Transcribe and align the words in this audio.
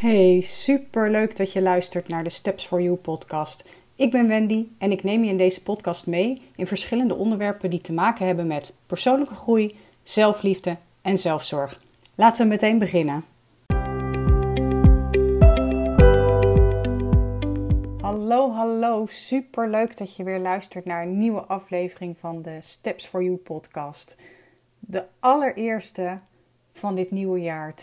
Hey, 0.00 0.40
super 0.40 1.10
leuk 1.10 1.36
dat 1.36 1.52
je 1.52 1.62
luistert 1.62 2.08
naar 2.08 2.24
de 2.24 2.30
Steps 2.30 2.66
for 2.66 2.82
You 2.82 2.96
podcast. 2.96 3.68
Ik 3.94 4.10
ben 4.10 4.28
Wendy 4.28 4.66
en 4.78 4.92
ik 4.92 5.02
neem 5.02 5.24
je 5.24 5.30
in 5.30 5.36
deze 5.36 5.62
podcast 5.62 6.06
mee 6.06 6.42
in 6.56 6.66
verschillende 6.66 7.14
onderwerpen 7.14 7.70
die 7.70 7.80
te 7.80 7.92
maken 7.92 8.26
hebben 8.26 8.46
met 8.46 8.74
persoonlijke 8.86 9.34
groei, 9.34 9.76
zelfliefde 10.02 10.76
en 11.02 11.18
zelfzorg. 11.18 11.80
Laten 12.14 12.42
we 12.42 12.48
meteen 12.48 12.78
beginnen. 12.78 13.24
Hallo, 18.00 18.50
hallo. 18.52 19.06
Super 19.06 19.70
leuk 19.70 19.96
dat 19.96 20.16
je 20.16 20.24
weer 20.24 20.40
luistert 20.40 20.84
naar 20.84 21.02
een 21.02 21.18
nieuwe 21.18 21.42
aflevering 21.42 22.18
van 22.18 22.42
de 22.42 22.56
Steps 22.60 23.06
for 23.06 23.22
You 23.22 23.36
podcast. 23.36 24.16
De 24.78 25.04
allereerste 25.18 26.18
van 26.72 26.94
dit 26.94 27.10
nieuwe 27.10 27.40
jaar 27.40 27.74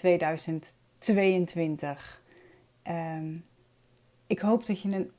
2022. 0.98 2.22
Ehm, 2.84 3.36
ik 4.28 4.40
hoop 4.40 4.66
dat 4.66 4.82
je 4.82 4.90
een 4.90 5.12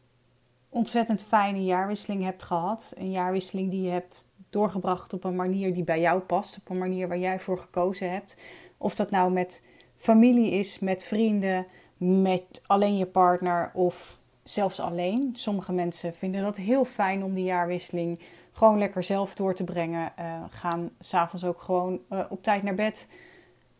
ontzettend 0.68 1.22
fijne 1.22 1.64
jaarwisseling 1.64 2.22
hebt 2.22 2.42
gehad. 2.42 2.92
Een 2.96 3.10
jaarwisseling 3.10 3.70
die 3.70 3.82
je 3.82 3.90
hebt 3.90 4.28
doorgebracht 4.50 5.12
op 5.12 5.24
een 5.24 5.36
manier 5.36 5.74
die 5.74 5.84
bij 5.84 6.00
jou 6.00 6.20
past. 6.20 6.56
Op 6.56 6.68
een 6.70 6.78
manier 6.78 7.08
waar 7.08 7.18
jij 7.18 7.40
voor 7.40 7.58
gekozen 7.58 8.10
hebt. 8.10 8.36
Of 8.76 8.94
dat 8.94 9.10
nou 9.10 9.32
met 9.32 9.62
familie 9.96 10.50
is, 10.50 10.78
met 10.78 11.04
vrienden, 11.04 11.66
met 11.96 12.62
alleen 12.66 12.96
je 12.96 13.06
partner 13.06 13.70
of 13.74 14.18
zelfs 14.42 14.80
alleen. 14.80 15.30
Sommige 15.32 15.72
mensen 15.72 16.14
vinden 16.14 16.42
dat 16.42 16.56
heel 16.56 16.84
fijn 16.84 17.24
om 17.24 17.34
die 17.34 17.44
jaarwisseling 17.44 18.20
gewoon 18.52 18.78
lekker 18.78 19.02
zelf 19.02 19.34
door 19.34 19.54
te 19.54 19.64
brengen. 19.64 20.12
Uh, 20.18 20.42
gaan 20.50 20.90
s'avonds 20.98 21.44
ook 21.44 21.60
gewoon 21.60 22.00
uh, 22.10 22.24
op 22.28 22.42
tijd 22.42 22.62
naar 22.62 22.74
bed. 22.74 23.08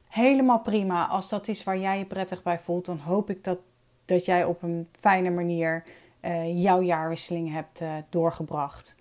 Helemaal 0.09 0.61
prima. 0.61 1.07
Als 1.07 1.29
dat 1.29 1.49
is 1.49 1.65
waar 1.65 1.79
jij 1.79 1.99
je 1.99 2.05
prettig 2.05 2.43
bij 2.43 2.59
voelt, 2.59 2.87
dan 2.87 2.99
hoop 2.99 3.31
ik 3.31 3.45
dat, 3.45 3.59
dat 4.05 4.25
jij 4.25 4.45
op 4.45 4.63
een 4.63 4.89
fijne 5.01 5.31
manier 5.31 5.85
uh, 6.21 6.63
jouw 6.63 6.83
jaarwisseling 6.83 7.53
hebt 7.53 7.83
doorgebracht. 8.09 8.97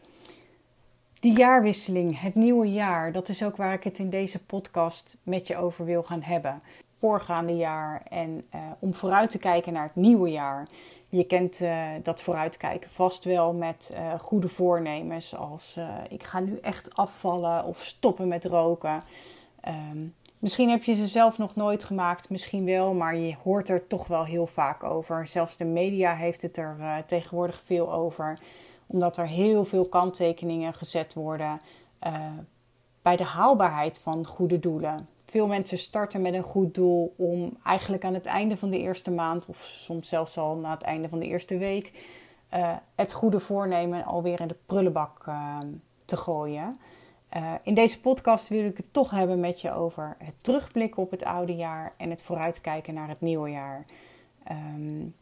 Die 1.20 1.38
jaarwisseling, 1.38 2.20
het 2.22 2.36
nieuwe 2.36 2.72
jaar, 2.72 3.12
dat 3.12 3.30
is 3.30 3.44
ook 3.44 3.56
waar 3.56 3.74
ik 3.74 3.84
het 3.84 4.00
in 4.00 4.10
deze 4.10 4.46
podcast 4.46 5.18
met 5.24 5.48
je 5.48 5.58
over 5.58 5.86
wil 5.86 6.04
gaan 6.04 6.22
hebben. 6.22 6.62
Voorgaande 7.00 7.56
jaar 7.56 8.02
en 8.10 8.48
om 8.80 8.94
vooruit 8.94 9.30
te 9.30 9.38
kijken 9.38 9.74
naar 9.74 9.84
het 9.84 9.96
nieuwe 9.96 10.30
jaar. 10.30 10.68
Je 11.10 11.24
kent 11.24 11.62
dat 12.04 12.22
vooruitkijken 12.22 12.90
vast 12.90 13.24
wel 13.24 13.54
met 13.54 13.96
goede 14.20 14.50
voornemens 14.50 15.36
als 15.36 15.80
ik 16.10 16.24
ga 16.24 16.40
nu 16.40 16.58
echt 16.62 16.96
afvallen 16.96 17.66
of 17.66 17.84
stoppen 17.84 18.28
met 18.28 18.46
roken. 18.46 19.04
Um, 19.68 20.14
misschien 20.40 20.70
heb 20.70 20.84
je 20.84 20.96
ze 20.96 21.08
zelf 21.08 21.38
nog 21.38 21.56
nooit 21.56 21.84
gemaakt, 21.84 22.30
misschien 22.30 22.66
wel, 22.66 22.94
maar 22.94 23.16
je 23.16 23.36
hoort 23.44 23.70
er 23.70 23.88
toch 23.88 24.08
wel 24.08 24.26
heel 24.26 24.48
vaak 24.48 24.84
over. 24.84 25.28
Zelfs 25.28 25.58
de 25.58 25.66
media 25.66 26.16
heeft 26.16 26.42
het 26.42 26.58
er 26.58 27.04
tegenwoordig 27.08 27.62
veel 27.66 27.94
over, 27.94 28.40
omdat 28.88 29.18
er 29.18 29.28
heel 29.28 29.66
veel 29.66 29.86
kanttekeningen 29.86 30.74
gezet 30.74 31.14
worden 31.14 31.60
bij 33.02 33.16
de 33.16 33.24
haalbaarheid 33.24 34.00
van 34.00 34.26
goede 34.26 34.60
doelen 34.60 35.08
veel 35.30 35.48
mensen 35.48 35.78
starten 35.78 36.22
met 36.22 36.34
een 36.34 36.44
goed 36.44 36.76
doel 36.76 37.14
om 37.18 37.58
eigenlijk 37.64 38.06
aan 38.06 38.14
het 38.14 38.26
einde 38.26 38.58
van 38.58 38.70
de 38.70 38.80
eerste 38.80 39.12
maand, 39.12 39.46
of 39.46 39.58
soms 39.58 40.10
zelfs 40.10 40.38
al 40.38 40.56
na 40.56 40.72
het 40.72 40.82
einde 40.82 41.10
van 41.10 41.20
de 41.20 41.26
eerste 41.26 41.58
week, 41.58 41.92
uh, 42.54 42.76
het 42.96 43.14
goede 43.14 43.40
voornemen 43.40 44.06
alweer 44.06 44.40
in 44.40 44.48
de 44.48 44.56
prullenbak 44.66 45.26
te 46.06 46.18
gooien. 46.18 46.80
Uh, 47.36 47.54
in 47.64 47.74
deze 47.74 48.02
podcast 48.02 48.48
wil 48.48 48.66
ik 48.66 48.78
het 48.78 48.94
toch 48.94 49.12
hebben 49.12 49.40
met 49.40 49.62
je 49.62 49.72
over 49.72 50.16
het 50.24 50.44
terugblikken 50.44 51.04
op 51.04 51.12
het 51.12 51.24
oude 51.24 51.56
jaar 51.56 51.94
en 51.98 52.10
het 52.10 52.24
vooruitkijken 52.24 52.94
naar 52.94 53.08
het 53.08 53.22
nieuwe 53.22 53.50
jaar. 53.50 53.86
Um, 54.52 55.16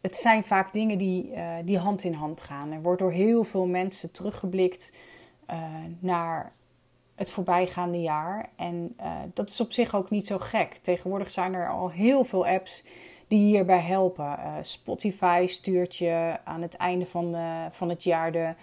het 0.00 0.16
zijn 0.16 0.44
vaak 0.44 0.72
dingen 0.72 0.98
die, 0.98 1.32
die 1.64 1.78
hand 1.78 2.04
in 2.04 2.12
hand 2.12 2.42
gaan. 2.42 2.72
Er 2.72 2.82
wordt 2.82 3.00
door 3.00 3.12
heel 3.12 3.44
veel 3.44 3.66
mensen 3.66 4.10
teruggeblikt 4.10 4.92
naar 5.98 6.52
het 7.14 7.30
voorbijgaande 7.30 8.00
jaar. 8.00 8.48
En 8.56 8.96
dat 9.34 9.50
is 9.50 9.60
op 9.60 9.72
zich 9.72 9.94
ook 9.94 10.10
niet 10.10 10.26
zo 10.26 10.38
gek. 10.38 10.74
Tegenwoordig 10.74 11.30
zijn 11.30 11.54
er 11.54 11.68
al 11.68 11.90
heel 11.90 12.24
veel 12.24 12.46
apps 12.46 12.84
die 13.28 13.44
hierbij 13.46 13.80
helpen. 13.80 14.38
Spotify 14.60 15.44
stuurt 15.48 15.96
je 15.96 16.36
aan 16.44 16.62
het 16.62 16.74
einde 16.74 17.06
van, 17.06 17.36
van 17.70 17.88
het 17.88 18.02
jaar 18.02 18.32
de, 18.32 18.54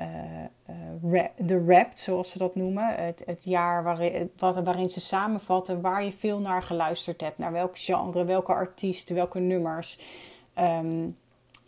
uh, 0.00 1.22
de 1.36 1.64
rap, 1.66 1.88
zoals 1.92 2.30
ze 2.30 2.38
dat 2.38 2.54
noemen. 2.54 2.94
Het, 2.94 3.22
het 3.26 3.44
jaar 3.44 3.82
waarin, 3.82 4.30
waarin 4.38 4.88
ze 4.88 5.00
samenvatten 5.00 5.80
waar 5.80 6.04
je 6.04 6.12
veel 6.12 6.38
naar 6.38 6.62
geluisterd 6.62 7.20
hebt. 7.20 7.38
Naar 7.38 7.52
welk 7.52 7.78
genre, 7.78 8.24
welke 8.24 8.52
artiesten, 8.52 9.14
welke 9.14 9.38
nummers. 9.38 9.98
Um, 10.58 11.16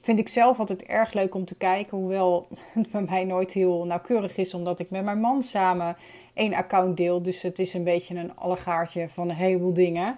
vind 0.00 0.18
ik 0.18 0.28
zelf 0.28 0.58
altijd 0.58 0.84
erg 0.84 1.12
leuk 1.12 1.34
om 1.34 1.44
te 1.44 1.54
kijken. 1.54 1.98
Hoewel 1.98 2.46
het 2.74 2.90
bij 2.90 3.02
mij 3.02 3.24
nooit 3.24 3.52
heel 3.52 3.84
nauwkeurig 3.84 4.36
is, 4.36 4.54
omdat 4.54 4.78
ik 4.78 4.90
met 4.90 5.04
mijn 5.04 5.20
man 5.20 5.42
samen 5.42 5.96
één 6.34 6.54
account 6.54 6.96
deel. 6.96 7.22
Dus 7.22 7.42
het 7.42 7.58
is 7.58 7.74
een 7.74 7.84
beetje 7.84 8.14
een 8.14 8.36
allegaartje 8.36 9.08
van 9.08 9.28
een 9.28 9.36
heleboel 9.36 9.74
dingen. 9.74 10.16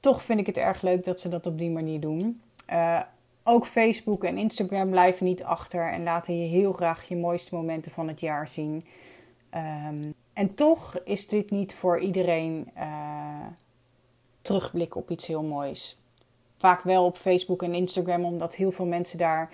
Toch 0.00 0.22
vind 0.22 0.40
ik 0.40 0.46
het 0.46 0.56
erg 0.56 0.82
leuk 0.82 1.04
dat 1.04 1.20
ze 1.20 1.28
dat 1.28 1.46
op 1.46 1.58
die 1.58 1.70
manier 1.70 2.00
doen. 2.00 2.40
Uh, 2.72 3.00
ook 3.46 3.66
Facebook 3.66 4.24
en 4.24 4.38
Instagram 4.38 4.90
blijven 4.90 5.26
niet 5.26 5.44
achter 5.44 5.92
en 5.92 6.02
laten 6.02 6.38
je 6.38 6.48
heel 6.48 6.72
graag 6.72 7.08
je 7.08 7.16
mooiste 7.16 7.54
momenten 7.54 7.92
van 7.92 8.08
het 8.08 8.20
jaar 8.20 8.48
zien. 8.48 8.84
Um, 9.54 10.14
en 10.32 10.54
toch 10.54 10.98
is 11.04 11.28
dit 11.28 11.50
niet 11.50 11.74
voor 11.74 12.00
iedereen 12.00 12.70
uh, 12.76 13.46
terugblik 14.40 14.96
op 14.96 15.10
iets 15.10 15.26
heel 15.26 15.42
moois. 15.42 16.00
Vaak 16.56 16.82
wel 16.82 17.04
op 17.04 17.16
Facebook 17.16 17.62
en 17.62 17.74
Instagram, 17.74 18.24
omdat 18.24 18.54
heel 18.54 18.72
veel 18.72 18.86
mensen 18.86 19.18
daar 19.18 19.50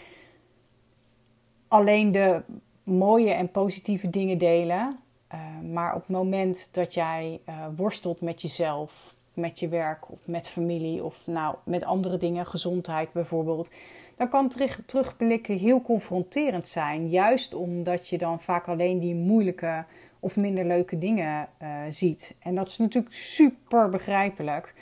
alleen 1.69 2.12
de 2.12 2.42
mooie 2.82 3.31
en 3.31 3.50
positieve 3.50 4.10
dingen 4.10 4.38
delen. 4.38 4.98
Uh, 5.34 5.70
maar 5.72 5.94
op 5.94 6.00
het 6.00 6.10
moment 6.10 6.69
dat 6.72 6.94
jij 6.94 7.41
uh, 7.48 7.66
worstelt 7.76 8.20
met 8.20 8.42
jezelf, 8.42 9.14
met 9.34 9.59
je 9.59 9.69
werk 9.69 10.10
of 10.10 10.26
met 10.26 10.48
familie 10.48 11.04
of 11.04 11.26
nou, 11.26 11.54
met 11.65 11.84
andere 11.84 12.19
dingen, 12.19 12.47
gezondheid 12.47 13.12
bijvoorbeeld, 13.12 13.70
dan 14.16 14.28
kan 14.28 14.48
terug, 14.48 14.81
terugblikken 14.87 15.59
heel 15.59 15.82
confronterend 15.82 16.69
zijn. 16.69 17.09
Juist 17.09 17.54
omdat 17.54 18.09
je 18.09 18.19
dan 18.19 18.41
vaak 18.41 18.69
alleen 18.69 18.98
die 18.98 19.15
moeilijke 19.15 19.84
of 20.20 20.37
minder 20.37 20.65
leuke 20.65 20.98
dingen 20.98 21.48
uh, 21.62 21.69
ziet. 21.88 22.34
En 22.38 22.54
dat 22.54 22.69
is 22.69 22.78
natuurlijk 22.78 23.15
super 23.15 23.88
begrijpelijk. 23.88 24.75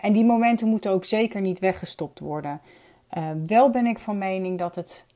en 0.00 0.12
die 0.12 0.24
momenten 0.24 0.68
moeten 0.68 0.90
ook 0.90 1.04
zeker 1.04 1.40
niet 1.40 1.58
weggestopt 1.58 2.20
worden. 2.20 2.60
wel 3.46 3.70
ben 3.70 3.86
ik 3.86 3.98
van 3.98 4.18
mening 4.18 4.58
dat 4.58 4.74
het 4.74 5.06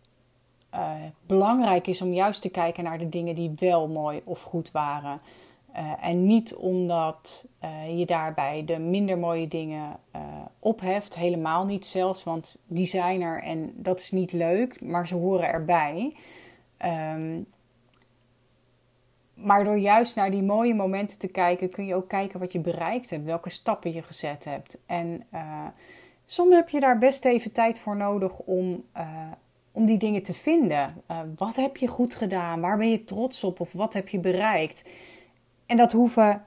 belangrijk 1.27 1.87
is 1.87 2.03
om 2.03 2.13
juist 2.13 2.43
te 2.43 2.49
kijken 2.49 2.85
naar 2.85 2.99
de 2.99 3.09
dingen 3.09 3.35
die 3.35 3.53
wel 3.57 3.89
mooi 3.89 4.21
of 4.25 4.43
goed 4.43 4.71
waren. 4.71 5.21
Uh, 5.77 5.93
en 6.01 6.27
niet 6.27 6.55
omdat 6.55 7.49
uh, 7.65 7.99
je 7.99 8.07
daarbij 8.07 8.65
de 8.65 8.79
minder 8.79 9.19
mooie 9.19 9.49
dingen 9.49 9.99
opheft, 10.59 11.17
helemaal 11.17 11.65
niet 11.65 11.87
zelfs, 11.87 12.25
want 12.25 12.63
die 12.67 12.87
zijn 12.87 13.21
er 13.21 13.43
en 13.43 13.73
dat 13.75 14.01
is 14.01 14.11
niet 14.11 14.33
leuk, 14.33 14.81
maar 14.81 15.07
ze 15.07 15.15
horen 15.15 15.49
erbij. 15.49 16.17
Um, 17.15 17.47
maar 19.35 19.65
door 19.65 19.79
juist 19.79 20.17
naar 20.17 20.31
die 20.31 20.43
mooie 20.43 20.75
momenten 20.75 21.19
te 21.19 21.29
kijken, 21.29 21.71
kun 21.71 21.87
je 21.87 21.95
ook 21.95 22.09
kijken 22.09 22.41
wat 22.41 22.53
je 22.53 22.61
bereikt 22.61 23.11
hebt, 23.11 23.25
welke 23.25 23.51
stappen 23.51 23.93
je 23.93 24.03
gezet 24.03 24.45
hebt. 24.45 24.79
En 24.87 25.27
soms 26.25 26.55
heb 26.55 26.69
je 26.69 26.81
daar 26.81 26.99
best 26.99 27.25
even 27.25 27.53
tijd 27.53 27.79
voor 27.79 27.97
nodig 27.97 28.39
om 28.39 28.85
om 29.73 29.87
die 29.87 29.99
dingen 29.99 30.23
te 30.23 30.35
vinden. 30.35 31.03
Uh, 31.11 31.21
wat 31.37 31.57
heb 31.57 31.77
je 31.77 31.87
goed 31.87 32.15
gedaan? 32.15 32.61
Waar 32.61 32.79
ben 32.79 32.91
je 32.91 33.05
trots 33.05 33.45
op? 33.45 33.61
Of 33.61 33.73
wat 33.73 33.93
heb 33.93 34.09
je 34.09 34.19
bereikt? 34.19 34.91
En 35.71 35.77
dat 35.77 35.93
hoeven 35.93 36.45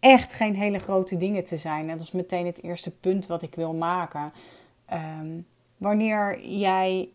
echt 0.00 0.34
geen 0.34 0.56
hele 0.56 0.78
grote 0.78 1.16
dingen 1.16 1.44
te 1.44 1.56
zijn. 1.56 1.86
Dat 1.86 2.00
is 2.00 2.12
meteen 2.12 2.46
het 2.46 2.62
eerste 2.62 2.90
punt 2.90 3.26
wat 3.26 3.42
ik 3.42 3.54
wil 3.54 3.72
maken. 3.72 4.32
Um, 4.92 5.46
wanneer 5.76 6.46
jij 6.46 7.08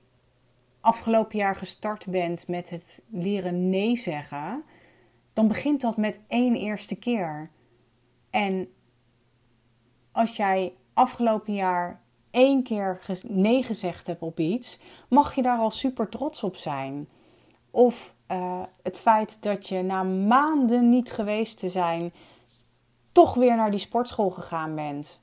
afgelopen 0.81 1.37
jaar 1.37 1.55
gestart 1.55 2.05
bent 2.05 2.47
met 2.47 2.69
het 2.69 3.03
leren 3.09 3.69
nee 3.69 3.97
zeggen, 3.97 4.63
dan 5.33 5.47
begint 5.47 5.81
dat 5.81 5.97
met 5.97 6.19
één 6.27 6.55
eerste 6.55 6.95
keer. 6.95 7.49
En 8.29 8.67
als 10.11 10.35
jij 10.35 10.73
afgelopen 10.93 11.53
jaar 11.53 12.01
één 12.31 12.63
keer 12.63 13.01
nee 13.27 13.63
gezegd 13.63 14.07
hebt 14.07 14.21
op 14.21 14.39
iets, 14.39 14.79
mag 15.09 15.35
je 15.35 15.41
daar 15.41 15.59
al 15.59 15.71
super 15.71 16.09
trots 16.09 16.43
op 16.43 16.55
zijn. 16.55 17.07
Of 17.71 18.17
uh, 18.31 18.61
het 18.83 18.99
feit 18.99 19.43
dat 19.43 19.67
je 19.67 19.81
na 19.81 20.03
maanden 20.03 20.89
niet 20.89 21.11
geweest 21.11 21.59
te 21.59 21.69
zijn, 21.69 22.13
toch 23.11 23.33
weer 23.33 23.55
naar 23.55 23.71
die 23.71 23.79
sportschool 23.79 24.29
gegaan 24.29 24.75
bent. 24.75 25.21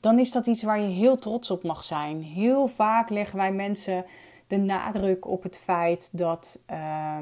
Dan 0.00 0.18
is 0.18 0.32
dat 0.32 0.46
iets 0.46 0.62
waar 0.62 0.80
je 0.80 0.88
heel 0.88 1.16
trots 1.16 1.50
op 1.50 1.62
mag 1.62 1.84
zijn. 1.84 2.22
Heel 2.22 2.68
vaak 2.68 3.10
leggen 3.10 3.36
wij 3.36 3.52
mensen 3.52 4.04
de 4.46 4.56
nadruk 4.56 5.26
op 5.26 5.42
het 5.42 5.58
feit 5.58 6.18
dat 6.18 6.60
uh, 6.70 7.18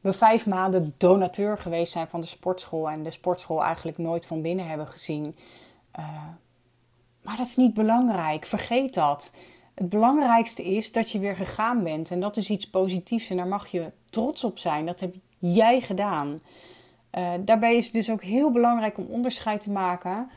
we 0.00 0.12
vijf 0.12 0.46
maanden 0.46 0.92
donateur 0.98 1.58
geweest 1.58 1.92
zijn 1.92 2.08
van 2.08 2.20
de 2.20 2.26
sportschool 2.26 2.90
en 2.90 3.02
de 3.02 3.10
sportschool 3.10 3.64
eigenlijk 3.64 3.98
nooit 3.98 4.26
van 4.26 4.42
binnen 4.42 4.66
hebben 4.66 4.86
gezien. 4.86 5.36
Uh, 5.98 6.06
Maar 7.22 7.36
dat 7.36 7.46
is 7.46 7.56
niet 7.56 7.74
belangrijk. 7.74 8.44
Vergeet 8.44 8.94
dat. 8.94 9.32
Het 9.74 9.88
belangrijkste 9.88 10.64
is 10.64 10.92
dat 10.92 11.10
je 11.10 11.18
weer 11.18 11.36
gegaan 11.36 11.82
bent. 11.82 12.10
En 12.10 12.20
dat 12.20 12.36
is 12.36 12.50
iets 12.50 12.70
positiefs 12.70 13.30
en 13.30 13.36
daar 13.36 13.46
mag 13.46 13.66
je 13.66 13.92
trots 14.10 14.44
op 14.44 14.58
zijn. 14.58 14.86
Dat 14.86 15.00
heb 15.00 15.14
jij 15.38 15.80
gedaan. 15.80 16.40
Uh, 17.18 17.32
daarbij 17.40 17.76
is 17.76 17.84
het 17.84 17.94
dus 17.94 18.10
ook 18.10 18.22
heel 18.22 18.50
belangrijk 18.50 18.98
om 18.98 19.06
onderscheid 19.06 19.60
te 19.60 19.70
maken 19.70 20.30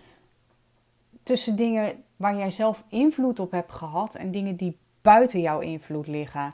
tussen 1.23 1.55
dingen 1.55 2.03
waar 2.15 2.37
jij 2.37 2.49
zelf 2.49 2.83
invloed 2.89 3.39
op 3.39 3.51
hebt 3.51 3.71
gehad 3.71 4.15
en 4.15 4.31
dingen 4.31 4.55
die 4.55 4.77
buiten 5.01 5.41
jouw 5.41 5.59
invloed 5.59 6.07
liggen. 6.07 6.53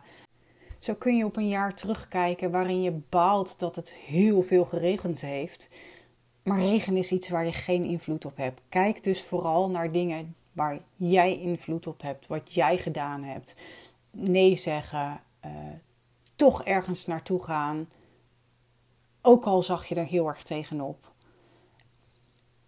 Zo 0.80 0.94
kun 0.94 1.18
je 1.18 1.26
op 1.26 1.38
een 1.38 1.48
jaar 1.48 1.74
terugkijken 1.74 2.52
waarin 2.52 2.82
je 2.82 3.00
baalt 3.10 3.60
dat 3.60 3.76
het 3.76 3.94
heel 3.94 4.42
veel 4.42 4.66
geregend 4.66 5.22
heeft. 5.22 5.70
Maar 6.44 6.60
regen 6.60 6.98
is 6.98 7.12
iets 7.12 7.30
waar 7.30 7.46
je 7.46 7.54
geen 7.54 7.84
invloed 7.84 8.26
op 8.26 8.38
hebt. 8.38 8.62
Kijk 8.70 9.04
dus 9.04 9.24
vooral 9.24 9.70
naar 9.70 9.92
dingen 9.92 10.36
waar 10.52 10.80
jij 10.96 11.40
invloed 11.40 11.88
op 11.88 12.02
hebt, 12.02 12.28
wat 12.28 12.54
jij 12.54 12.78
gedaan 12.78 13.24
hebt. 13.24 13.56
Nee 14.12 14.56
zeggen, 14.56 15.22
uh, 15.46 15.52
toch 16.36 16.64
ergens 16.64 17.06
naartoe 17.06 17.44
gaan. 17.44 17.90
Ook 19.22 19.46
al 19.46 19.64
zag 19.64 19.86
je 19.86 19.96
er 19.96 20.06
heel 20.06 20.28
erg 20.28 20.44
tegenop. 20.44 21.12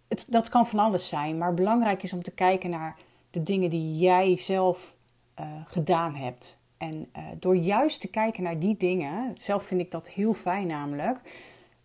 Het, 0.08 0.26
dat 0.28 0.48
kan 0.48 0.66
van 0.66 0.78
alles 0.78 1.08
zijn, 1.08 1.38
maar 1.38 1.54
belangrijk 1.54 2.02
is 2.02 2.12
om 2.12 2.22
te 2.22 2.30
kijken 2.30 2.70
naar 2.70 2.96
de 3.30 3.42
dingen 3.42 3.70
die 3.70 3.98
jij 3.98 4.36
zelf 4.36 4.94
uh, 5.40 5.46
gedaan 5.66 6.14
hebt. 6.14 6.58
En 6.76 6.94
uh, 7.16 7.24
door 7.38 7.56
juist 7.56 8.00
te 8.00 8.08
kijken 8.08 8.42
naar 8.42 8.58
die 8.58 8.76
dingen, 8.76 9.30
zelf 9.34 9.64
vind 9.64 9.80
ik 9.80 9.90
dat 9.90 10.08
heel 10.08 10.34
fijn 10.34 10.66
namelijk, 10.66 11.20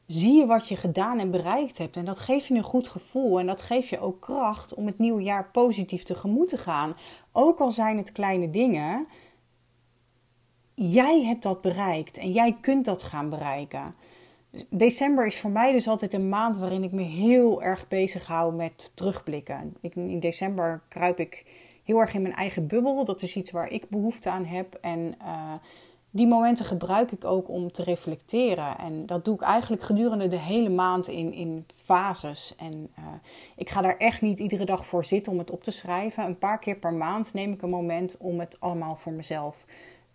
zie 0.09 0.37
je 0.37 0.45
wat 0.45 0.67
je 0.67 0.75
gedaan 0.75 1.19
en 1.19 1.31
bereikt 1.31 1.77
hebt. 1.77 1.95
En 1.95 2.05
dat 2.05 2.19
geeft 2.19 2.45
je 2.45 2.53
een 2.53 2.63
goed 2.63 2.87
gevoel 2.87 3.39
en 3.39 3.45
dat 3.45 3.61
geeft 3.61 3.87
je 3.87 3.99
ook 3.99 4.21
kracht 4.21 4.73
om 4.73 4.85
het 4.85 4.97
nieuwe 4.97 5.21
jaar 5.21 5.49
positief 5.51 6.03
tegemoet 6.03 6.49
te 6.49 6.57
gaan. 6.57 6.95
Ook 7.31 7.59
al 7.59 7.71
zijn 7.71 7.97
het 7.97 8.11
kleine 8.11 8.49
dingen, 8.49 9.07
jij 10.73 11.23
hebt 11.23 11.43
dat 11.43 11.61
bereikt 11.61 12.17
en 12.17 12.31
jij 12.31 12.57
kunt 12.61 12.85
dat 12.85 13.03
gaan 13.03 13.29
bereiken. 13.29 13.95
December 14.69 15.25
is 15.25 15.39
voor 15.39 15.51
mij 15.51 15.71
dus 15.71 15.87
altijd 15.87 16.13
een 16.13 16.29
maand 16.29 16.57
waarin 16.57 16.83
ik 16.83 16.91
me 16.91 17.01
heel 17.01 17.63
erg 17.63 17.87
bezig 17.87 18.27
hou 18.27 18.53
met 18.53 18.91
terugblikken. 18.95 19.75
in 19.81 20.19
december 20.19 20.81
kruip 20.87 21.19
ik 21.19 21.45
heel 21.83 21.99
erg 21.99 22.13
in 22.13 22.21
mijn 22.21 22.35
eigen 22.35 22.67
bubbel. 22.67 23.05
Dat 23.05 23.21
is 23.21 23.35
iets 23.35 23.51
waar 23.51 23.71
ik 23.71 23.89
behoefte 23.89 24.29
aan 24.29 24.45
heb. 24.45 24.77
En 24.81 25.15
uh, 25.21 25.53
die 26.11 26.27
momenten 26.27 26.65
gebruik 26.65 27.11
ik 27.11 27.25
ook 27.25 27.49
om 27.49 27.71
te 27.71 27.83
reflecteren. 27.83 28.77
En 28.77 29.05
dat 29.05 29.25
doe 29.25 29.35
ik 29.35 29.41
eigenlijk 29.41 29.83
gedurende 29.83 30.27
de 30.27 30.39
hele 30.39 30.69
maand 30.69 31.07
in, 31.07 31.33
in 31.33 31.65
fases. 31.75 32.53
En 32.57 32.89
uh, 32.99 33.05
ik 33.55 33.69
ga 33.69 33.81
daar 33.81 33.97
echt 33.97 34.21
niet 34.21 34.39
iedere 34.39 34.65
dag 34.65 34.85
voor 34.85 35.05
zitten 35.05 35.31
om 35.31 35.37
het 35.37 35.51
op 35.51 35.63
te 35.63 35.71
schrijven. 35.71 36.25
Een 36.25 36.37
paar 36.37 36.59
keer 36.59 36.75
per 36.75 36.93
maand 36.93 37.33
neem 37.33 37.53
ik 37.53 37.61
een 37.61 37.69
moment 37.69 38.17
om 38.17 38.39
het 38.39 38.57
allemaal 38.59 38.95
voor 38.95 39.13
mezelf 39.13 39.65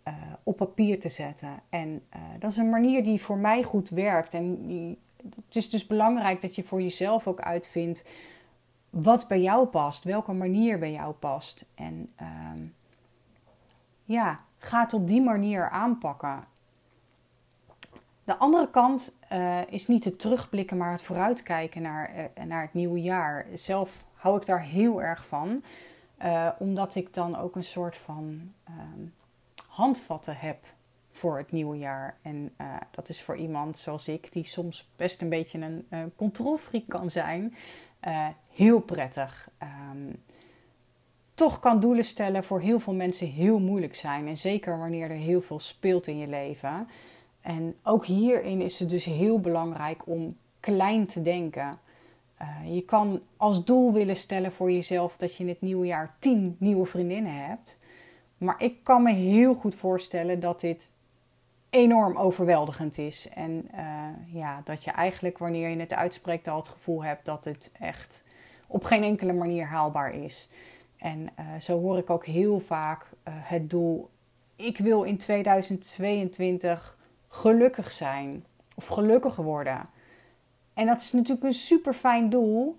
uh, 0.08 0.14
op 0.42 0.56
papier 0.56 1.00
te 1.00 1.08
zetten. 1.08 1.62
En 1.68 2.02
dat 2.38 2.50
is 2.50 2.56
een 2.56 2.70
manier 2.70 3.04
die 3.04 3.20
voor 3.20 3.38
mij 3.38 3.62
goed 3.62 3.88
werkt. 3.88 4.34
En 4.34 4.66
die, 4.66 4.98
het 5.44 5.56
is 5.56 5.70
dus 5.70 5.86
belangrijk 5.86 6.40
dat 6.40 6.54
je 6.54 6.62
voor 6.62 6.82
jezelf 6.82 7.26
ook 7.26 7.40
uitvindt 7.40 8.04
wat 8.90 9.28
bij 9.28 9.40
jou 9.40 9.66
past, 9.66 10.04
welke 10.04 10.32
manier 10.32 10.78
bij 10.78 10.92
jou 10.92 11.12
past. 11.12 11.66
En 11.74 12.12
uh, 12.22 12.28
ja, 14.04 14.40
ga 14.58 14.80
het 14.80 14.94
op 14.94 15.08
die 15.08 15.22
manier 15.22 15.70
aanpakken. 15.70 16.44
De 18.24 18.36
andere 18.36 18.70
kant 18.70 19.14
uh, 19.32 19.72
is 19.72 19.86
niet 19.86 20.04
het 20.04 20.18
terugblikken, 20.18 20.76
maar 20.76 20.92
het 20.92 21.02
vooruitkijken 21.02 21.82
naar, 21.82 22.10
uh, 22.16 22.44
naar 22.44 22.62
het 22.62 22.74
nieuwe 22.74 23.00
jaar. 23.00 23.46
Zelf 23.52 24.04
hou 24.12 24.36
ik 24.36 24.46
daar 24.46 24.62
heel 24.62 25.02
erg 25.02 25.26
van, 25.26 25.62
uh, 26.22 26.48
omdat 26.58 26.94
ik 26.94 27.14
dan 27.14 27.36
ook 27.36 27.56
een 27.56 27.64
soort 27.64 27.96
van 27.96 28.52
ehm, 28.64 29.06
handvatten 29.68 30.36
heb 30.36 30.64
voor 31.10 31.36
het 31.38 31.52
nieuwe 31.52 31.78
jaar. 31.78 32.16
En 32.22 32.54
dat 32.90 33.08
is 33.08 33.22
voor 33.22 33.36
iemand 33.36 33.76
zoals 33.76 34.08
ik, 34.08 34.32
die 34.32 34.46
soms 34.46 34.88
best 34.96 35.22
een 35.22 35.28
beetje 35.28 35.60
een, 35.60 36.12
controlfreak 36.16 36.88
kan 36.88 37.10
zijn 37.10 37.56
heel 38.48 38.80
prettig. 38.80 39.48
Um, 39.90 40.22
toch 41.34 41.60
kan 41.60 41.80
doelen 41.80 42.04
stellen 42.04 42.44
voor 42.44 42.60
heel 42.60 42.78
veel 42.78 42.94
mensen 42.94 43.26
heel 43.26 43.58
moeilijk 43.58 43.94
zijn. 43.94 44.28
En 44.28 44.36
zeker 44.36 44.78
wanneer 44.78 45.10
er 45.10 45.16
heel 45.16 45.40
veel 45.40 45.58
speelt 45.58 46.06
in 46.06 46.18
je 46.18 46.28
leven. 46.28 46.88
En 47.40 47.76
ook 47.82 48.06
hierin 48.06 48.60
is 48.60 48.78
het 48.78 48.90
dus 48.90 49.04
heel 49.04 49.40
belangrijk 49.40 50.06
om 50.06 50.36
klein 50.60 51.06
te 51.06 51.22
denken. 51.22 51.78
Uh, 52.42 52.74
je 52.74 52.82
kan 52.82 53.22
als 53.36 53.64
doel 53.64 53.92
willen 53.92 54.16
stellen 54.16 54.52
voor 54.52 54.72
jezelf 54.72 55.16
dat 55.16 55.36
je 55.36 55.42
in 55.42 55.48
het 55.48 55.60
nieuwe 55.60 55.86
jaar 55.86 56.16
10 56.18 56.56
nieuwe 56.58 56.86
vriendinnen 56.86 57.46
hebt. 57.46 57.80
Maar 58.38 58.62
ik 58.62 58.76
kan 58.82 59.02
me 59.02 59.12
heel 59.12 59.54
goed 59.54 59.74
voorstellen 59.74 60.40
dat 60.40 60.60
dit 60.60 60.92
enorm 61.70 62.16
overweldigend 62.16 62.98
is. 62.98 63.28
En 63.28 63.68
uh, 63.74 64.34
ja, 64.34 64.60
dat 64.64 64.84
je 64.84 64.90
eigenlijk 64.90 65.38
wanneer 65.38 65.68
je 65.68 65.80
het 65.80 65.92
uitspreekt 65.92 66.48
al 66.48 66.56
het 66.56 66.68
gevoel 66.68 67.04
hebt 67.04 67.24
dat 67.24 67.44
het 67.44 67.72
echt 67.80 68.24
op 68.66 68.84
geen 68.84 69.02
enkele 69.02 69.32
manier 69.32 69.66
haalbaar 69.66 70.14
is. 70.14 70.50
En 71.04 71.20
uh, 71.20 71.60
zo 71.60 71.80
hoor 71.80 71.98
ik 71.98 72.10
ook 72.10 72.26
heel 72.26 72.60
vaak 72.60 73.02
uh, 73.04 73.34
het 73.36 73.70
doel: 73.70 74.10
ik 74.56 74.78
wil 74.78 75.02
in 75.02 75.16
2022 75.16 76.98
gelukkig 77.28 77.92
zijn 77.92 78.44
of 78.74 78.86
gelukkig 78.86 79.36
worden. 79.36 79.84
En 80.74 80.86
dat 80.86 81.00
is 81.00 81.12
natuurlijk 81.12 81.44
een 81.44 81.52
super 81.52 81.94
fijn 81.94 82.30
doel 82.30 82.76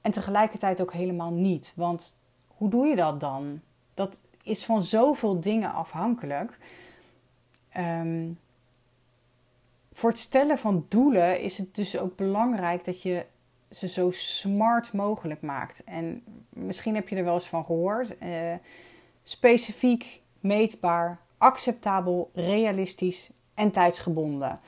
en 0.00 0.10
tegelijkertijd 0.10 0.80
ook 0.80 0.92
helemaal 0.92 1.32
niet. 1.32 1.72
Want 1.76 2.18
hoe 2.46 2.68
doe 2.68 2.86
je 2.86 2.96
dat 2.96 3.20
dan? 3.20 3.60
Dat 3.94 4.20
is 4.42 4.64
van 4.64 4.82
zoveel 4.82 5.40
dingen 5.40 5.72
afhankelijk. 5.72 6.58
Um, 7.76 8.38
voor 9.92 10.10
het 10.10 10.18
stellen 10.18 10.58
van 10.58 10.86
doelen 10.88 11.40
is 11.40 11.58
het 11.58 11.74
dus 11.74 11.98
ook 11.98 12.16
belangrijk 12.16 12.84
dat 12.84 13.02
je 13.02 13.26
ze 13.76 13.88
zo 13.88 14.10
smart 14.10 14.92
mogelijk 14.92 15.40
maakt. 15.40 15.84
En 15.84 16.22
misschien 16.48 16.94
heb 16.94 17.08
je 17.08 17.16
er 17.16 17.24
wel 17.24 17.34
eens 17.34 17.48
van 17.48 17.64
gehoord. 17.64 18.16
Uh, 18.22 18.54
specifiek, 19.22 20.20
meetbaar, 20.40 21.20
acceptabel, 21.38 22.30
realistisch 22.34 23.30
en 23.54 23.70
tijdsgebonden. 23.70 24.60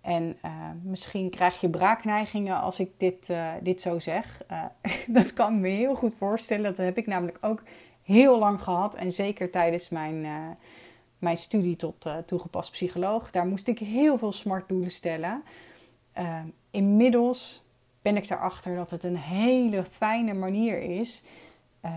En 0.00 0.38
uh, 0.44 0.50
misschien 0.82 1.30
krijg 1.30 1.60
je 1.60 1.68
braakneigingen 1.68 2.60
als 2.60 2.80
ik 2.80 2.90
dit, 2.96 3.28
uh, 3.30 3.52
dit 3.62 3.80
zo 3.80 3.98
zeg. 3.98 4.42
dat 5.06 5.32
kan 5.32 5.60
me 5.60 5.68
heel 5.68 5.94
goed 5.94 6.14
voorstellen. 6.14 6.74
Dat 6.74 6.84
heb 6.84 6.98
ik 6.98 7.06
namelijk 7.06 7.38
ook 7.40 7.62
heel 8.02 8.38
lang 8.38 8.62
gehad. 8.62 8.94
En 8.94 9.12
zeker 9.12 9.50
tijdens 9.50 9.88
mijn 9.88 10.26
mijn 11.18 11.36
studie 11.36 11.76
tot 11.76 12.06
toegepast 12.26 12.70
psycholoog. 12.70 13.30
Daar 13.30 13.46
moest 13.46 13.68
ik 13.68 13.78
heel 13.78 14.18
veel 14.18 14.32
smart 14.32 14.68
doelen 14.68 14.90
stellen. 14.90 15.42
Inmiddels 16.70 17.61
ben 18.02 18.16
ik 18.16 18.30
erachter 18.30 18.76
dat 18.76 18.90
het 18.90 19.04
een 19.04 19.16
hele 19.16 19.84
fijne 19.84 20.32
manier 20.32 20.82
is 20.82 21.22
uh, 21.84 21.92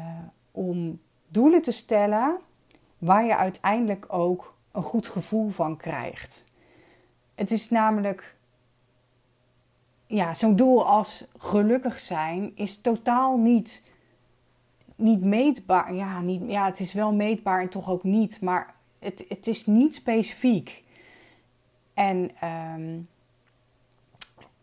om 0.51 0.99
doelen 1.27 1.61
te 1.61 1.71
stellen 1.71 2.37
waar 2.97 3.25
je 3.25 3.35
uiteindelijk 3.35 4.05
ook 4.07 4.55
een 4.71 4.83
goed 4.83 5.07
gevoel 5.07 5.49
van 5.49 5.77
krijgt. 5.77 6.45
Het 7.35 7.51
is 7.51 7.69
namelijk, 7.69 8.35
ja, 10.07 10.33
zo'n 10.33 10.55
doel 10.55 10.85
als 10.85 11.25
gelukkig 11.37 11.99
zijn 11.99 12.51
is 12.55 12.81
totaal 12.81 13.37
niet, 13.37 13.83
niet 14.95 15.21
meetbaar. 15.21 15.93
Ja, 15.93 16.21
niet, 16.21 16.41
ja, 16.47 16.65
het 16.65 16.79
is 16.79 16.93
wel 16.93 17.13
meetbaar 17.13 17.61
en 17.61 17.69
toch 17.69 17.89
ook 17.89 18.03
niet. 18.03 18.41
Maar 18.41 18.75
het, 18.99 19.25
het 19.29 19.47
is 19.47 19.65
niet 19.65 19.95
specifiek. 19.95 20.83
En 21.93 22.31
ehm, 22.39 22.99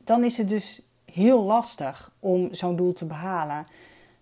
dan 0.04 0.24
is 0.24 0.36
het 0.36 0.48
dus 0.48 0.82
heel 1.12 1.42
lastig 1.42 2.12
om 2.18 2.54
zo'n 2.54 2.76
doel 2.76 2.92
te 2.92 3.06
behalen. 3.06 3.66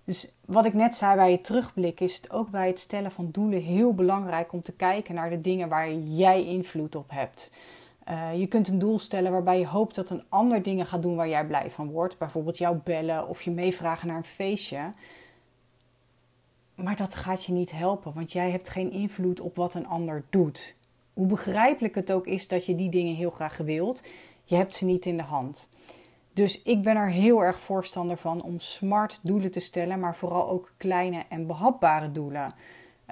Dus 0.04 0.32
wat 0.44 0.66
ik 0.66 0.74
net 0.74 0.94
zei 0.94 1.16
bij 1.16 1.32
het 1.32 1.44
terugblik, 1.44 2.00
is 2.00 2.16
het 2.16 2.30
ook 2.30 2.50
bij 2.50 2.66
het 2.66 2.78
stellen 2.78 3.10
van 3.10 3.28
doelen 3.30 3.62
heel 3.62 3.94
belangrijk 3.94 4.52
om 4.52 4.62
te 4.62 4.72
kijken 4.72 5.14
naar 5.14 5.30
de 5.30 5.38
dingen 5.38 5.68
waar 5.68 5.92
jij 5.92 6.44
invloed 6.44 6.96
op 6.96 7.10
hebt. 7.10 7.50
Uh, 8.08 8.38
je 8.40 8.46
kunt 8.46 8.68
een 8.68 8.78
doel 8.78 8.98
stellen 8.98 9.32
waarbij 9.32 9.58
je 9.58 9.66
hoopt 9.66 9.94
dat 9.94 10.10
een 10.10 10.22
ander 10.28 10.62
dingen 10.62 10.86
gaat 10.86 11.02
doen 11.02 11.16
waar 11.16 11.28
jij 11.28 11.46
blij 11.46 11.70
van 11.70 11.90
wordt. 11.90 12.18
Bijvoorbeeld 12.18 12.58
jou 12.58 12.76
bellen 12.84 13.28
of 13.28 13.42
je 13.42 13.50
meevragen 13.50 14.08
naar 14.08 14.16
een 14.16 14.24
feestje. 14.24 14.90
Maar 16.74 16.96
dat 16.96 17.14
gaat 17.14 17.44
je 17.44 17.52
niet 17.52 17.70
helpen, 17.70 18.12
want 18.12 18.32
jij 18.32 18.50
hebt 18.50 18.68
geen 18.68 18.92
invloed 18.92 19.40
op 19.40 19.56
wat 19.56 19.74
een 19.74 19.86
ander 19.86 20.22
doet. 20.30 20.74
Hoe 21.12 21.26
begrijpelijk 21.26 21.94
het 21.94 22.12
ook 22.12 22.26
is 22.26 22.48
dat 22.48 22.66
je 22.66 22.74
die 22.74 22.90
dingen 22.90 23.14
heel 23.14 23.30
graag 23.30 23.56
wilt, 23.56 24.02
je 24.44 24.56
hebt 24.56 24.74
ze 24.74 24.84
niet 24.84 25.06
in 25.06 25.16
de 25.16 25.22
hand. 25.22 25.68
Dus 26.32 26.62
ik 26.62 26.82
ben 26.82 26.96
er 26.96 27.08
heel 27.08 27.44
erg 27.44 27.60
voorstander 27.60 28.16
van 28.16 28.42
om 28.42 28.58
smart 28.58 29.20
doelen 29.22 29.50
te 29.50 29.60
stellen, 29.60 30.00
maar 30.00 30.16
vooral 30.16 30.48
ook 30.48 30.72
kleine 30.76 31.22
en 31.28 31.46
behapbare 31.46 32.12
doelen. 32.12 32.54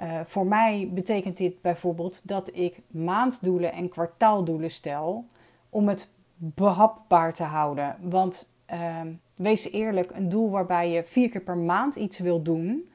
Uh, 0.03 0.19
voor 0.25 0.45
mij 0.45 0.89
betekent 0.93 1.37
dit 1.37 1.61
bijvoorbeeld 1.61 2.27
dat 2.27 2.55
ik 2.55 2.79
maanddoelen 2.87 3.71
en 3.71 3.89
kwartaaldoelen 3.89 4.71
stel 4.71 5.25
om 5.69 5.87
het 5.87 6.09
behapbaar 6.35 7.33
te 7.33 7.43
houden. 7.43 7.95
Want 8.01 8.53
uh, 8.73 9.01
wees 9.35 9.71
eerlijk, 9.71 10.11
een 10.11 10.29
doel 10.29 10.49
waarbij 10.49 10.89
je 10.89 11.03
vier 11.03 11.29
keer 11.29 11.41
per 11.41 11.57
maand 11.57 11.95
iets 11.95 12.19
wil 12.19 12.41
doen, 12.41 12.89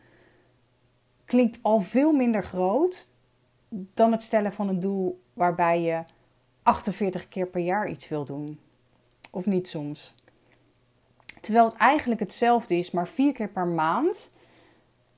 klinkt 1.24 1.58
al 1.62 1.80
veel 1.80 2.12
minder 2.12 2.44
groot 2.44 3.08
dan 3.68 4.12
het 4.12 4.22
stellen 4.22 4.52
van 4.52 4.68
een 4.68 4.80
doel 4.80 5.22
waarbij 5.32 5.82
je 5.82 6.02
48 6.62 7.28
keer 7.28 7.46
per 7.46 7.60
jaar 7.60 7.88
iets 7.88 8.08
wil 8.08 8.24
doen. 8.24 8.58
Of 9.34 9.46
niet 9.46 9.68
soms. 9.68 10.14
Terwijl 11.40 11.64
het 11.64 11.76
eigenlijk 11.76 12.20
hetzelfde 12.20 12.76
is, 12.76 12.90
maar 12.90 13.08
vier 13.08 13.32
keer 13.32 13.48
per 13.48 13.66
maand. 13.66 14.34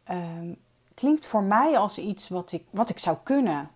Ehm, 0.04 0.52
klinkt 0.94 1.26
voor 1.26 1.42
mij 1.42 1.78
als 1.78 1.98
iets 1.98 2.28
wat 2.28 2.52
ik, 2.52 2.64
wat 2.70 2.90
ik 2.90 2.98
zou 2.98 3.16
kunnen. 3.22 3.70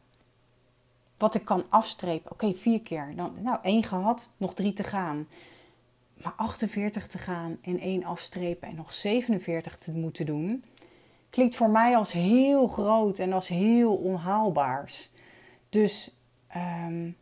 Wat 1.16 1.35
ik 1.35 1.44
kan 1.44 1.64
afstrepen. 1.68 2.30
Oké, 2.30 2.54
vier 2.54 2.80
keer. 2.80 3.12
Dan, 3.16 3.35
nou, 3.42 3.59
één 3.62 3.85
gehad, 3.85 4.30
nog 4.37 4.54
drie 4.54 4.73
te 4.73 4.85
gaan. 4.85 5.28
Maar 6.14 6.32
48 6.37 7.06
te 7.06 7.18
gaan 7.18 7.59
en 7.62 7.80
één 7.80 8.04
afstrepen 8.04 8.68
en 8.68 8.75
nog 8.75 8.92
47 8.92 9.78
te 9.78 9.92
moeten 9.92 10.26
doen. 10.26 10.64
Klinkt 11.30 11.54
voor 11.54 11.70
mij 11.70 11.97
als 11.97 12.12
heel 12.12 12.66
groot 12.66 13.18
en 13.18 13.32
als 13.32 13.49
heel 13.49 13.97
onhaalbaars. 13.97 15.11
Dus 15.68 16.14
um, 16.56 17.16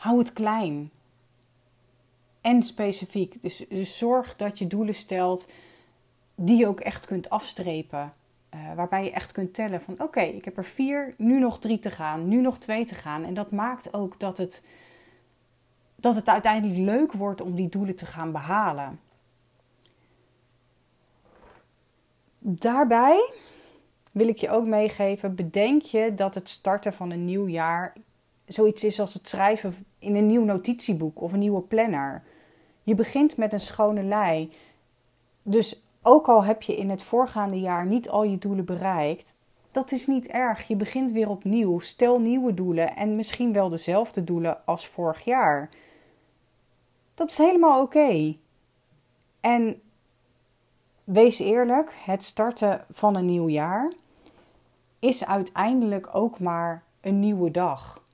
hou 0.00 0.18
het 0.18 0.32
klein. 0.32 0.90
En 2.40 2.62
specifiek. 2.62 3.42
Dus, 3.42 3.64
dus 3.68 3.98
zorg 3.98 4.36
dat 4.36 4.58
je 4.58 4.66
doelen 4.66 4.94
stelt 4.94 5.48
die 6.34 6.56
je 6.56 6.66
ook 6.66 6.80
echt 6.80 7.06
kunt 7.06 7.30
afstrepen. 7.30 8.12
Uh, 8.54 8.74
waarbij 8.74 9.04
je 9.04 9.10
echt 9.10 9.32
kunt 9.32 9.54
tellen 9.54 9.80
van 9.80 10.00
oké, 10.00 10.20
ik 10.20 10.44
heb 10.44 10.56
er 10.56 10.64
vier, 10.64 11.14
nu 11.16 11.38
nog 11.38 11.58
drie 11.58 11.78
te 11.78 11.90
gaan, 11.90 12.28
nu 12.28 12.40
nog 12.40 12.58
twee 12.58 12.84
te 12.84 12.94
gaan. 12.94 13.24
En 13.24 13.34
dat 13.34 13.50
maakt 13.50 13.94
ook 13.94 14.20
dat 14.20 14.38
het, 14.38 14.66
dat 15.96 16.14
het 16.14 16.28
uiteindelijk 16.28 16.80
leuk 16.80 17.12
wordt 17.12 17.40
om 17.40 17.54
die 17.54 17.68
doelen 17.68 17.96
te 17.96 18.06
gaan 18.06 18.32
behalen. 18.32 19.00
Daarbij 22.38 23.32
wil 24.12 24.28
ik 24.28 24.38
je 24.38 24.50
ook 24.50 24.66
meegeven, 24.66 25.34
bedenk 25.34 25.82
je 25.82 26.14
dat 26.14 26.34
het 26.34 26.48
starten 26.48 26.92
van 26.92 27.10
een 27.10 27.24
nieuw 27.24 27.46
jaar 27.46 27.92
zoiets 28.46 28.84
is 28.84 29.00
als 29.00 29.14
het 29.14 29.28
schrijven 29.28 29.84
in 30.00 30.14
een 30.14 30.26
nieuw 30.26 30.44
notitieboek 30.44 31.20
of 31.20 31.32
een 31.32 31.38
nieuwe 31.38 31.62
planner. 31.62 32.22
Je 32.82 32.94
begint 32.94 33.36
met 33.36 33.52
een 33.52 33.60
schone 33.60 34.02
lei. 34.02 34.52
Dus 35.42 35.82
ook 36.02 36.28
al 36.28 36.44
heb 36.44 36.62
je 36.62 36.76
in 36.76 36.90
het 36.90 37.02
voorgaande 37.02 37.60
jaar 37.60 37.86
niet 37.86 38.08
al 38.08 38.24
je 38.24 38.38
doelen 38.38 38.64
bereikt, 38.64 39.36
dat 39.72 39.92
is 39.92 40.06
niet 40.06 40.26
erg. 40.26 40.68
Je 40.68 40.76
begint 40.76 41.12
weer 41.12 41.28
opnieuw. 41.28 41.78
Stel 41.78 42.18
nieuwe 42.18 42.54
doelen 42.54 42.96
en 42.96 43.16
misschien 43.16 43.52
wel 43.52 43.68
dezelfde 43.68 44.24
doelen 44.24 44.66
als 44.66 44.88
vorig 44.88 45.24
jaar. 45.24 45.70
Dat 47.14 47.30
is 47.30 47.38
helemaal 47.38 47.82
oké. 47.82 48.36
En 49.40 49.82
wees 51.04 51.38
eerlijk, 51.38 51.92
het 52.04 52.24
starten 52.24 52.84
van 52.90 53.16
een 53.16 53.24
nieuw 53.24 53.48
jaar 53.48 53.92
is 54.98 55.26
uiteindelijk 55.26 56.08
ook 56.12 56.38
maar 56.38 56.84
een 57.00 57.20
nieuwe 57.20 57.50
dag. 57.50 58.04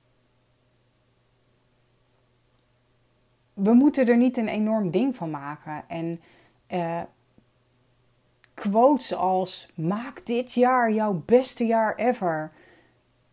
We 3.57 3.73
moeten 3.73 4.07
er 4.07 4.17
niet 4.17 4.37
een 4.37 4.47
enorm 4.47 4.91
ding 4.91 5.15
van 5.15 5.29
maken. 5.29 5.83
En 5.87 6.21
uh, 6.69 7.01
quotes 8.53 9.15
als: 9.15 9.71
Maak 9.75 10.25
dit 10.25 10.53
jaar 10.53 10.91
jouw 10.91 11.21
beste 11.25 11.65
jaar 11.65 11.95
ever. 11.95 12.51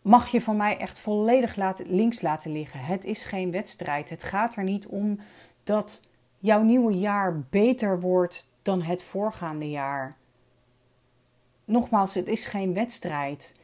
Mag 0.02 0.28
je 0.28 0.40
van 0.40 0.56
mij 0.56 0.78
echt 0.78 0.98
volledig 0.98 1.56
laten, 1.56 1.94
links 1.94 2.20
laten 2.20 2.52
liggen. 2.52 2.80
Het 2.80 3.04
is 3.04 3.24
geen 3.24 3.50
wedstrijd. 3.50 4.10
Het 4.10 4.22
gaat 4.22 4.56
er 4.56 4.64
niet 4.64 4.86
om 4.86 5.18
dat 5.64 6.02
jouw 6.38 6.62
nieuwe 6.62 6.98
jaar 6.98 7.40
beter 7.40 8.00
wordt 8.00 8.50
dan 8.62 8.82
het 8.82 9.02
voorgaande 9.02 9.70
jaar. 9.70 10.16
Nogmaals, 11.64 12.14
het 12.14 12.28
is 12.28 12.46
geen 12.46 12.74
wedstrijd. 12.74 13.56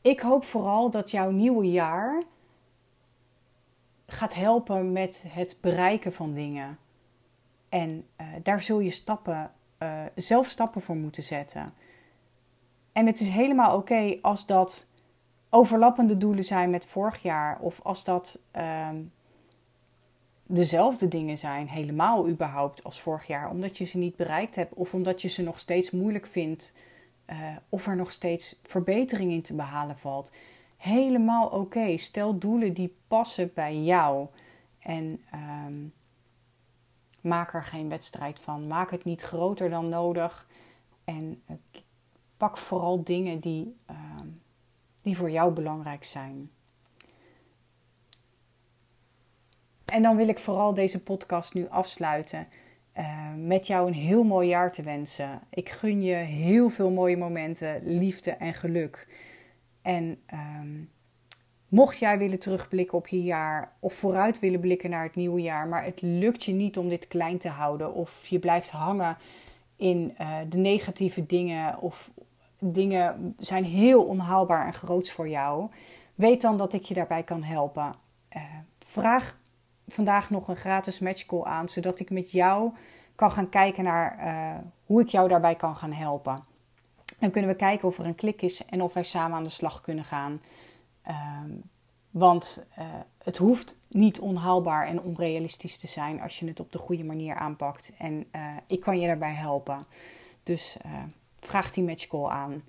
Ik 0.00 0.20
hoop 0.20 0.44
vooral 0.44 0.90
dat 0.90 1.10
jouw 1.10 1.30
nieuwe 1.30 1.70
jaar 1.70 2.22
gaat 4.12 4.34
helpen 4.34 4.92
met 4.92 5.24
het 5.28 5.56
bereiken 5.60 6.12
van 6.12 6.32
dingen. 6.32 6.78
En 7.68 8.06
uh, 8.20 8.26
daar 8.42 8.60
zul 8.60 8.80
je 8.80 8.90
stappen, 8.90 9.50
uh, 9.78 10.02
zelf 10.14 10.46
stappen 10.46 10.82
voor 10.82 10.96
moeten 10.96 11.22
zetten. 11.22 11.72
En 12.92 13.06
het 13.06 13.20
is 13.20 13.28
helemaal 13.28 13.76
oké 13.76 14.18
als 14.22 14.46
dat 14.46 14.86
overlappende 15.50 16.18
doelen 16.18 16.44
zijn 16.44 16.70
met 16.70 16.86
vorig 16.86 17.22
jaar, 17.22 17.58
of 17.60 17.80
als 17.82 18.04
dat 18.04 18.40
uh, 18.56 18.88
dezelfde 20.46 21.08
dingen 21.08 21.38
zijn, 21.38 21.68
helemaal 21.68 22.28
überhaupt 22.28 22.84
als 22.84 23.00
vorig 23.00 23.26
jaar, 23.26 23.50
omdat 23.50 23.78
je 23.78 23.84
ze 23.84 23.98
niet 23.98 24.16
bereikt 24.16 24.56
hebt, 24.56 24.74
of 24.74 24.94
omdat 24.94 25.22
je 25.22 25.28
ze 25.28 25.42
nog 25.42 25.58
steeds 25.58 25.90
moeilijk 25.90 26.26
vindt, 26.26 26.74
uh, 27.30 27.36
of 27.68 27.86
er 27.86 27.96
nog 27.96 28.12
steeds 28.12 28.60
verbetering 28.62 29.32
in 29.32 29.42
te 29.42 29.54
behalen 29.54 29.96
valt 29.96 30.32
helemaal 30.82 31.46
oké. 31.46 31.96
Stel 31.96 32.38
doelen 32.38 32.72
die 32.72 32.96
passen 33.08 33.50
bij 33.54 33.76
jou. 33.76 34.26
En 34.78 35.20
ehm, 35.30 35.74
maak 37.20 37.54
er 37.54 37.64
geen 37.64 37.88
wedstrijd 37.88 38.40
van. 38.40 38.66
Maak 38.66 38.90
het 38.90 39.04
niet 39.04 39.22
groter 39.22 39.70
dan 39.70 39.88
nodig. 39.88 40.48
En 41.04 41.42
uh, 41.50 41.56
pak 42.36 42.56
vooral 42.56 43.04
dingen 43.04 43.40
die, 43.40 43.76
ehm, 43.86 44.26
die 45.02 45.16
voor 45.16 45.30
jou 45.30 45.52
belangrijk 45.52 46.04
zijn. 46.04 46.50
En 49.84 50.02
dan 50.02 50.16
wil 50.16 50.28
ik 50.28 50.38
vooral 50.38 50.74
deze 50.74 51.02
podcast 51.02 51.54
nu 51.54 51.68
afsluiten. 51.68 52.48
Uh, 52.98 53.34
met 53.36 53.66
jou 53.66 53.86
een 53.86 53.94
heel 53.94 54.22
mooi 54.22 54.48
jaar 54.48 54.72
te 54.72 54.82
wensen. 54.82 55.40
Ik 55.50 55.68
gun 55.68 56.02
je 56.02 56.14
heel 56.14 56.68
veel 56.68 56.90
mooie 56.90 57.16
momenten, 57.16 57.98
liefde 57.98 58.30
en 58.30 58.54
geluk. 58.54 59.08
En 59.82 60.22
um, 60.34 60.90
mocht 61.68 61.98
jij 61.98 62.18
willen 62.18 62.38
terugblikken 62.38 62.98
op 62.98 63.08
je 63.08 63.22
jaar 63.22 63.72
of 63.78 63.94
vooruit 63.94 64.40
willen 64.40 64.60
blikken 64.60 64.90
naar 64.90 65.02
het 65.02 65.14
nieuwe 65.14 65.40
jaar, 65.40 65.68
maar 65.68 65.84
het 65.84 66.00
lukt 66.02 66.44
je 66.44 66.52
niet 66.52 66.78
om 66.78 66.88
dit 66.88 67.08
klein 67.08 67.38
te 67.38 67.48
houden 67.48 67.94
of 67.94 68.26
je 68.26 68.38
blijft 68.38 68.70
hangen 68.70 69.16
in 69.76 70.14
uh, 70.20 70.36
de 70.48 70.58
negatieve 70.58 71.26
dingen 71.26 71.80
of 71.80 72.10
dingen 72.58 73.34
zijn 73.38 73.64
heel 73.64 74.04
onhaalbaar 74.04 74.66
en 74.66 74.74
groots 74.74 75.12
voor 75.12 75.28
jou, 75.28 75.70
weet 76.14 76.40
dan 76.40 76.56
dat 76.56 76.72
ik 76.72 76.82
je 76.82 76.94
daarbij 76.94 77.22
kan 77.22 77.42
helpen. 77.42 77.94
Uh, 78.36 78.42
vraag 78.78 79.38
vandaag 79.86 80.30
nog 80.30 80.48
een 80.48 80.56
gratis 80.56 80.98
matchcall 80.98 81.42
aan, 81.42 81.68
zodat 81.68 82.00
ik 82.00 82.10
met 82.10 82.30
jou 82.30 82.72
kan 83.14 83.30
gaan 83.30 83.48
kijken 83.48 83.84
naar 83.84 84.18
uh, 84.24 84.68
hoe 84.86 85.00
ik 85.00 85.08
jou 85.08 85.28
daarbij 85.28 85.54
kan 85.54 85.76
gaan 85.76 85.92
helpen. 85.92 86.44
Dan 87.22 87.30
kunnen 87.30 87.50
we 87.50 87.56
kijken 87.56 87.88
of 87.88 87.98
er 87.98 88.06
een 88.06 88.14
klik 88.14 88.42
is 88.42 88.64
en 88.64 88.82
of 88.82 88.94
wij 88.94 89.02
samen 89.02 89.36
aan 89.36 89.42
de 89.42 89.48
slag 89.48 89.80
kunnen 89.80 90.04
gaan. 90.04 90.40
Um, 91.08 91.62
want 92.10 92.66
uh, 92.78 92.84
het 93.22 93.36
hoeft 93.36 93.76
niet 93.88 94.18
onhaalbaar 94.20 94.86
en 94.86 95.02
onrealistisch 95.02 95.78
te 95.78 95.86
zijn 95.86 96.20
als 96.20 96.38
je 96.38 96.46
het 96.46 96.60
op 96.60 96.72
de 96.72 96.78
goede 96.78 97.04
manier 97.04 97.34
aanpakt. 97.34 97.92
En 97.98 98.26
uh, 98.36 98.56
ik 98.66 98.80
kan 98.80 99.00
je 99.00 99.06
daarbij 99.06 99.32
helpen. 99.32 99.84
Dus 100.42 100.76
uh, 100.86 101.02
vraag 101.40 101.70
die 101.70 101.84
matchcall 101.84 102.30
aan. 102.30 102.62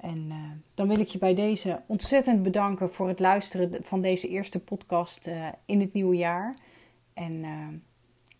En 0.00 0.32
dan 0.74 0.88
wil 0.88 0.98
ik 0.98 1.08
je 1.08 1.18
bij 1.18 1.34
deze 1.34 1.80
ontzettend 1.86 2.42
bedanken 2.42 2.92
voor 2.92 3.08
het 3.08 3.20
luisteren 3.20 3.84
van 3.84 4.00
deze 4.00 4.28
eerste 4.28 4.60
podcast 4.60 5.30
in 5.64 5.80
het 5.80 5.92
nieuwe 5.92 6.16
jaar. 6.16 6.56
En 7.14 7.44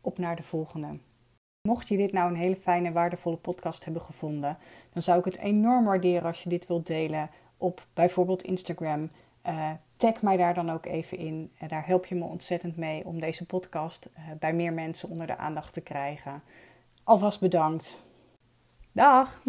op 0.01 0.19
naar 0.19 0.37
de 0.37 0.43
volgende. 0.43 0.99
Mocht 1.69 1.89
je 1.89 1.97
dit 1.97 2.13
nou 2.13 2.31
een 2.31 2.37
hele 2.37 2.57
fijne, 2.57 2.93
waardevolle 2.93 3.37
podcast 3.37 3.85
hebben 3.85 4.03
gevonden, 4.03 4.59
dan 4.93 5.03
zou 5.03 5.19
ik 5.19 5.25
het 5.25 5.39
enorm 5.39 5.85
waarderen 5.85 6.23
als 6.23 6.43
je 6.43 6.49
dit 6.49 6.67
wilt 6.67 6.87
delen 6.87 7.31
op 7.59 7.87
bijvoorbeeld 7.95 8.43
Instagram. 8.43 9.11
Uh, 9.47 9.71
tag 9.97 10.23
mij 10.23 10.37
daar 10.37 10.55
dan 10.55 10.71
ook 10.71 10.87
even 10.87 11.19
in. 11.19 11.53
En 11.59 11.69
daar 11.69 11.87
help 11.87 12.07
je 12.07 12.15
me 12.15 12.25
ontzettend 12.25 12.77
mee 12.77 13.05
om 13.05 13.21
deze 13.21 13.47
podcast 13.47 14.11
uh, 14.17 14.25
bij 14.39 14.55
meer 14.55 14.73
mensen 14.73 15.09
onder 15.09 15.27
de 15.27 15.37
aandacht 15.37 15.73
te 15.73 15.81
krijgen. 15.81 16.43
Alvast 17.05 17.41
bedankt. 17.41 18.03
Dag! 18.93 19.43